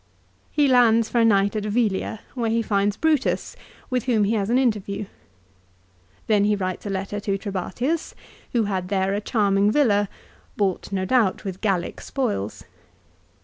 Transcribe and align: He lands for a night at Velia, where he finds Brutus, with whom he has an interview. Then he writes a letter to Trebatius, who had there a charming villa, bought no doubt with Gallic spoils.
He 0.49 0.67
lands 0.67 1.09
for 1.09 1.19
a 1.19 1.23
night 1.25 1.55
at 1.55 1.63
Velia, 1.63 2.21
where 2.33 2.49
he 2.49 2.63
finds 2.63 2.97
Brutus, 2.97 3.55
with 3.91 4.05
whom 4.05 4.23
he 4.23 4.33
has 4.33 4.49
an 4.49 4.57
interview. 4.57 5.05
Then 6.25 6.43
he 6.45 6.55
writes 6.55 6.87
a 6.87 6.89
letter 6.89 7.19
to 7.19 7.37
Trebatius, 7.37 8.15
who 8.53 8.63
had 8.63 8.87
there 8.87 9.13
a 9.13 9.21
charming 9.21 9.69
villa, 9.69 10.09
bought 10.57 10.91
no 10.91 11.05
doubt 11.05 11.45
with 11.45 11.61
Gallic 11.61 12.01
spoils. 12.01 12.63